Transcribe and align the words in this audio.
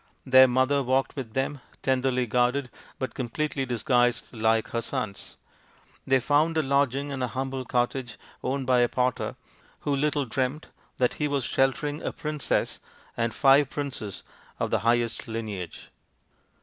Their 0.25 0.47
mother 0.47 0.81
walked 0.81 1.15
with 1.15 1.33
them, 1.33 1.61
tenderly 1.83 2.25
guarded, 2.25 2.71
but 2.97 3.13
completely 3.13 3.67
disguised 3.67 4.25
like 4.33 4.69
her 4.69 4.81
sons. 4.81 5.35
They 6.07 6.19
found 6.19 6.57
a 6.57 6.63
lodging 6.63 7.11
in 7.11 7.21
a 7.21 7.27
humble 7.27 7.65
cottage 7.65 8.17
owned 8.41 8.65
by 8.65 8.79
a 8.79 8.89
potter, 8.89 9.35
who 9.81 9.95
little 9.95 10.25
dreamt 10.25 10.69
that 10.97 11.13
he 11.21 11.27
was 11.27 11.43
sheltering 11.43 12.01
a 12.01 12.11
princess 12.11 12.79
and 13.15 13.31
five 13.31 13.69
princes 13.69 14.23
of 14.59 14.71
the 14.71 14.79
highest 14.79 15.27
lineage. 15.27 15.91